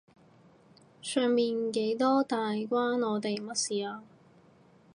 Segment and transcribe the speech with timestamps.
[1.03, 4.03] 上面幾多大關我哋乜事啊？